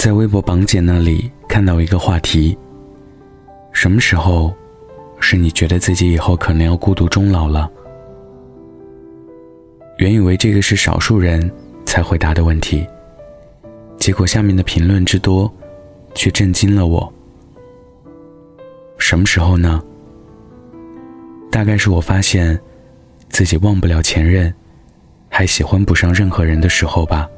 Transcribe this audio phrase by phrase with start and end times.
[0.00, 2.56] 在微博榜姐那里看到一个话题：
[3.70, 4.50] 什么时候
[5.20, 7.70] 是你觉得自己以后可能要孤独终老了？
[9.98, 11.52] 原以为这个是少数人
[11.84, 12.86] 才回答的问题，
[13.98, 15.52] 结果下面的评论之多，
[16.14, 17.12] 却震惊了我。
[18.96, 19.84] 什么时候呢？
[21.50, 22.58] 大概是我发现
[23.28, 24.50] 自己忘不了前任，
[25.28, 27.28] 还喜欢不上任何人的时候吧。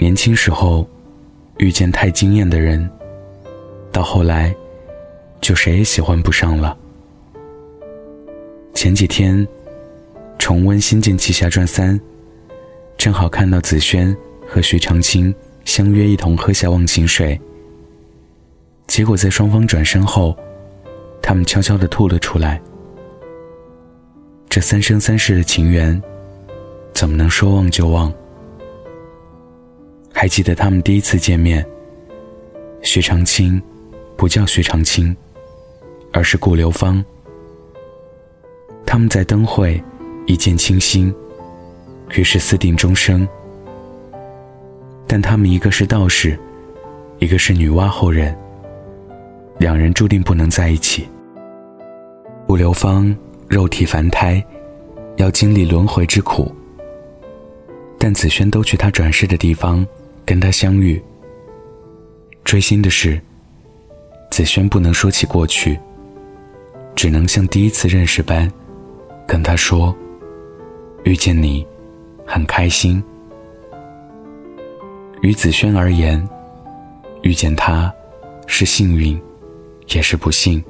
[0.00, 0.88] 年轻时候
[1.58, 2.88] 遇见太惊艳的人，
[3.92, 4.54] 到后来
[5.42, 6.74] 就谁也喜欢不上了。
[8.72, 9.46] 前几天
[10.38, 12.00] 重温《仙剑奇侠传三》，
[12.96, 14.16] 正好看到紫萱
[14.48, 15.34] 和徐长卿
[15.66, 17.38] 相约一同喝下忘情水，
[18.86, 20.34] 结果在双方转身后。
[21.22, 22.60] 他们悄悄地吐了出来。
[24.48, 26.02] 这三生三世的情缘，
[26.94, 28.10] 怎么能说忘就忘？
[30.12, 31.64] 还记得他们第一次见面，
[32.82, 33.60] 徐长卿
[34.16, 35.16] 不叫徐长卿，
[36.12, 37.02] 而是顾流芳。
[38.84, 39.82] 他们在灯会
[40.26, 41.14] 一见倾心，
[42.10, 43.26] 于是私定终生。
[45.06, 46.38] 但他们一个是道士，
[47.18, 48.36] 一个是女娲后人。
[49.58, 51.08] 两人注定不能在一起。
[52.46, 53.14] 顾流芳
[53.46, 54.44] 肉体凡胎，
[55.16, 56.50] 要经历轮回之苦。
[57.98, 59.86] 但紫萱都去他转世的地方
[60.30, 61.02] 跟他相遇。
[62.44, 63.20] 追星的是，
[64.30, 65.76] 紫萱不能说起过去，
[66.94, 68.48] 只能像第一次认识般，
[69.26, 69.92] 跟他说
[71.02, 71.66] ：“遇见你，
[72.24, 73.02] 很开心。”
[75.20, 76.24] 于子轩而言，
[77.22, 77.92] 遇见他，
[78.46, 79.20] 是幸运。
[79.88, 80.62] 也是不幸，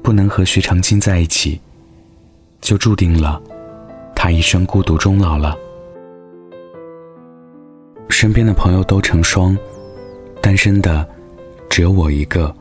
[0.00, 1.60] 不能和徐长卿在一起，
[2.60, 3.42] 就注定了
[4.14, 5.58] 他一生孤独终老了。
[8.14, 9.58] 身边的朋友都成双，
[10.40, 11.04] 单身的
[11.68, 12.54] 只有我一个。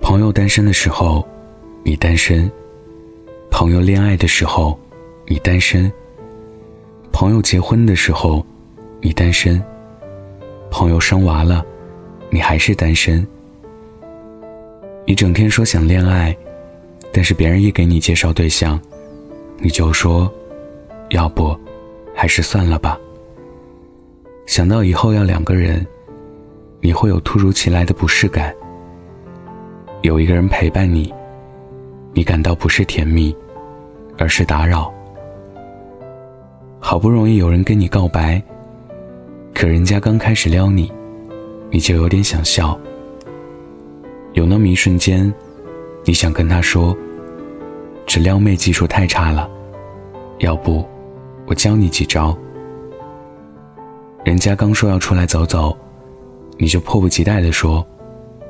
[0.00, 1.22] 朋友单身的时候，
[1.84, 2.50] 你单身；
[3.50, 4.76] 朋友恋爱的时候，
[5.26, 5.92] 你单身；
[7.12, 8.44] 朋友结婚的时候，
[9.02, 9.60] 你单身；
[10.70, 11.62] 朋友生娃了。
[12.30, 13.26] 你还是单身，
[15.06, 16.34] 你整天说想恋爱，
[17.12, 18.80] 但是别人一给你介绍对象，
[19.58, 20.30] 你就说，
[21.10, 21.54] 要不，
[22.14, 22.98] 还是算了吧。
[24.48, 25.86] 想到以后要两个人，
[26.80, 28.52] 你会有突如其来的不适感。
[30.00, 31.12] 有一个人陪伴你，
[32.14, 33.36] 你感到不是甜蜜，
[34.16, 34.90] 而是打扰。
[36.80, 38.42] 好不容易有人跟你告白，
[39.52, 40.90] 可人家刚开始撩你。
[41.70, 42.76] 你就有点想笑。
[44.32, 45.30] 有那么一瞬间，
[46.06, 46.96] 你想跟他说
[48.06, 49.46] ：“这撩妹技术太差了，
[50.38, 50.82] 要不
[51.46, 52.34] 我教你几招。”
[54.24, 55.76] 人家刚说要出来走走，
[56.58, 57.86] 你就迫不及待的说：“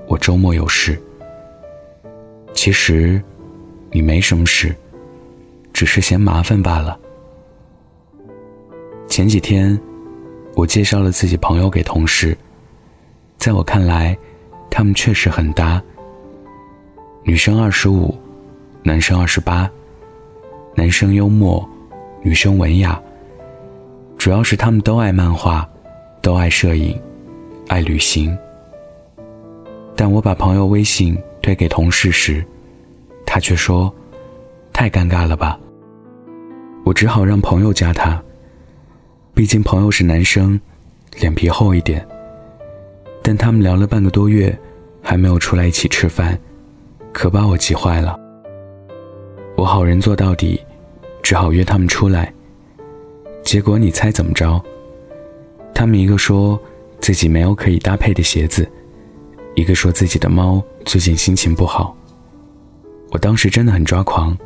[0.08, 1.00] 我周末有事。”
[2.52, 3.22] 其实
[3.92, 4.74] 你没什么事，
[5.72, 6.98] 只是嫌麻烦罢了。
[9.06, 9.78] 前几天，
[10.54, 12.36] 我介绍了自己朋友给同事。
[13.36, 14.16] 在我看来，
[14.70, 15.80] 他们确实很搭。
[17.22, 18.16] 女生二十五，
[18.82, 19.70] 男生二十八，
[20.74, 21.66] 男生幽默，
[22.22, 23.00] 女生文雅。
[24.18, 25.66] 主要是他们都爱漫画，
[26.20, 27.00] 都爱摄影，
[27.68, 28.36] 爱旅行。
[29.94, 32.44] 但我把朋友微信推给同事时，
[33.24, 33.94] 他却说
[34.74, 35.58] ：“太尴尬了吧。”
[36.84, 38.20] 我只好让朋友加他。
[39.34, 40.60] 毕竟朋友是男生，
[41.20, 42.06] 脸皮厚一点。
[43.22, 44.56] 但他们聊了半个多月，
[45.00, 46.36] 还没有出来一起吃饭，
[47.12, 48.18] 可把我急坏了。
[49.56, 50.60] 我好人做到底，
[51.22, 52.32] 只好约他们出来。
[53.42, 54.62] 结果你猜怎么着？
[55.74, 56.60] 他们一个说
[57.00, 58.68] 自己没有可以搭配的鞋子，
[59.54, 61.96] 一个说自己的猫最近心情不好。
[63.10, 64.36] 我当时真的很抓狂，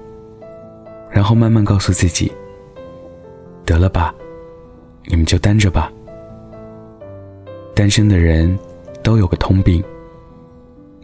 [1.11, 2.31] 然后慢慢告诉自己：
[3.65, 4.15] 得了吧，
[5.07, 5.93] 你们就单着吧。
[7.75, 8.59] 单身的人。
[9.05, 9.83] 都有个通病，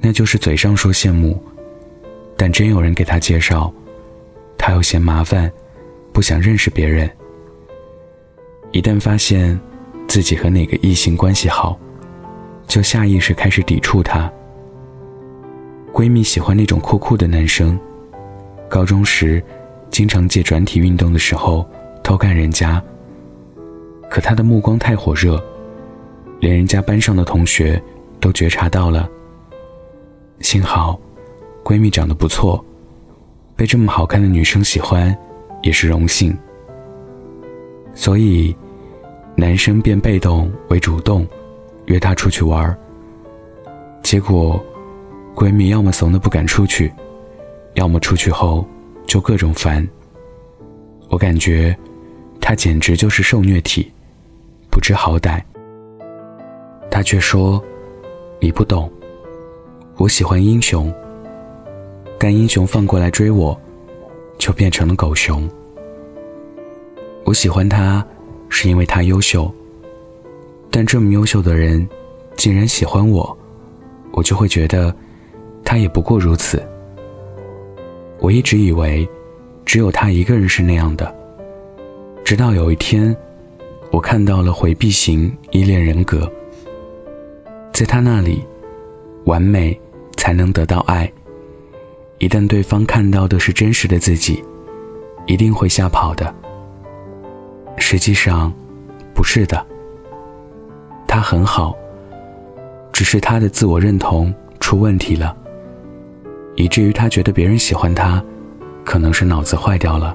[0.00, 1.36] 那就是嘴上说羡慕，
[2.36, 3.74] 但真有人给他介绍，
[4.56, 5.50] 他又嫌麻烦，
[6.12, 7.10] 不想认识别人。
[8.72, 9.58] 一旦发现
[10.06, 11.78] 自己和哪个异性关系好，
[12.66, 14.30] 就下意识开始抵触他。
[15.92, 17.78] 闺蜜喜欢那种酷酷的男生，
[18.68, 19.42] 高中时
[19.90, 21.66] 经常借转体运动的时候
[22.04, 22.82] 偷看人家，
[24.10, 25.42] 可她的目光太火热。
[26.40, 27.82] 连人家班上的同学
[28.20, 29.08] 都觉察到了。
[30.40, 30.96] 幸好，
[31.64, 32.64] 闺蜜长得不错，
[33.56, 35.16] 被这么好看的女生喜欢，
[35.62, 36.36] 也是荣幸。
[37.98, 38.56] 所以，
[39.34, 41.26] 男生变被动为主动，
[41.86, 42.78] 约她出去玩儿。
[44.04, 44.64] 结果，
[45.34, 46.92] 闺蜜要么怂的不敢出去，
[47.74, 48.64] 要么出去后
[49.04, 49.86] 就各种烦。
[51.08, 51.76] 我感觉，
[52.40, 53.90] 她简直就是受虐体，
[54.70, 55.42] 不知好歹。
[56.92, 57.60] 她却说
[58.40, 58.88] ：“你不懂，
[59.96, 60.94] 我喜欢英雄。
[62.16, 63.60] 但英雄放过来追我，
[64.38, 65.50] 就变成了狗熊。
[67.28, 68.04] 我喜欢他。”
[68.50, 69.52] 是因为他优秀，
[70.70, 71.86] 但这么优秀的人，
[72.34, 73.36] 竟然喜欢我，
[74.12, 74.92] 我就会觉得，
[75.62, 76.66] 他也不过如此。
[78.20, 79.06] 我一直以为，
[79.66, 81.14] 只有他一个人是那样的，
[82.24, 83.14] 直到有一天，
[83.90, 86.26] 我看到了回避型依恋人格。
[87.74, 88.42] 在他那里，
[89.26, 89.78] 完美
[90.16, 91.12] 才能得到爱。
[92.16, 94.42] 一旦对方看到的是真实的自己，
[95.26, 96.34] 一定会吓跑的。
[97.90, 98.52] 实际上，
[99.14, 99.66] 不是的。
[101.06, 101.74] 他很好，
[102.92, 104.30] 只是他的自我认同
[104.60, 105.34] 出问题了，
[106.54, 108.22] 以至于他觉得别人喜欢他，
[108.84, 110.14] 可能是脑子坏掉了。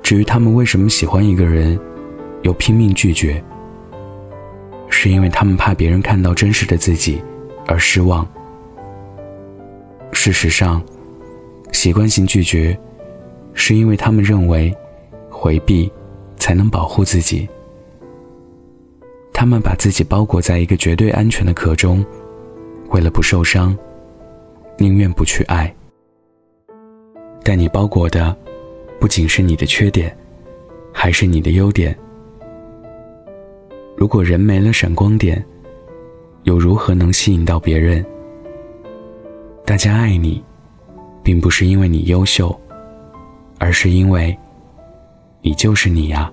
[0.00, 1.76] 至于他们为什么喜欢一个人，
[2.42, 3.42] 又拼命拒绝，
[4.88, 7.20] 是因为他们怕别人看到真实的自己
[7.66, 8.24] 而失望。
[10.12, 10.80] 事实上，
[11.72, 12.78] 习惯性拒绝，
[13.54, 14.72] 是因为他们认为。
[15.40, 15.90] 回避，
[16.36, 17.48] 才能保护自己。
[19.32, 22.04] 他们把自己包裹在一个绝对安全的壳中，
[22.90, 23.74] 为了不受伤，
[24.76, 25.74] 宁愿不去爱。
[27.42, 28.36] 但你包裹的，
[29.00, 30.14] 不仅是你的缺点，
[30.92, 31.98] 还是你的优点。
[33.96, 35.42] 如果人没了闪光点，
[36.42, 38.04] 又如何能吸引到别人？
[39.64, 40.44] 大家爱你，
[41.22, 42.54] 并不是因为你优秀，
[43.58, 44.36] 而是因为。
[45.42, 46.30] 你就是你呀，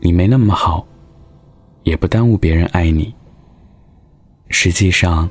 [0.00, 0.86] 你没那么好，
[1.82, 3.14] 也不耽误别人爱你。
[4.48, 5.28] 实际上，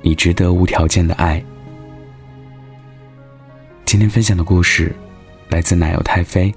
[0.00, 1.42] 你值得无条件的爱。
[3.84, 4.92] 今天分享的故事
[5.48, 6.52] 来自奶油太妃。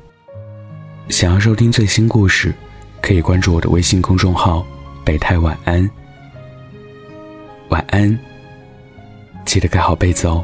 [1.09, 2.51] 想要收听最新故事，
[3.01, 4.65] 可以关注我的微信公众号
[5.05, 5.87] “北太晚安”。
[7.69, 8.17] 晚安，
[9.45, 10.43] 记得盖好被子哦。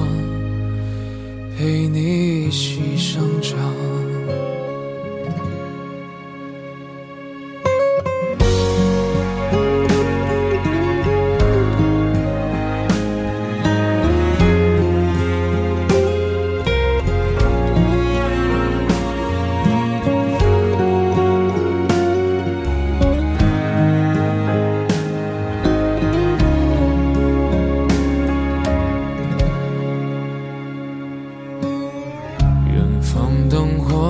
[1.61, 3.90] 陪你一起生长。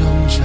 [0.00, 0.40] 生长。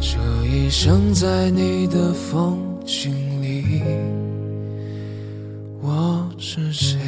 [0.00, 3.82] 这一生在你的风景里，
[5.82, 6.98] 我是谁？